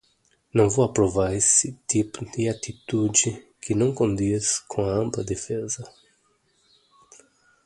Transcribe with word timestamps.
Não 0.51 0.67
vou 0.67 0.83
aprovar 0.85 1.31
esse 1.35 1.77
tipo 1.87 2.25
de 2.25 2.49
atitude 2.49 3.45
que 3.61 3.75
não 3.75 3.93
condiz 3.93 4.57
com 4.67 4.81
a 4.83 4.91
ampla 4.95 5.23
defesa 5.23 5.87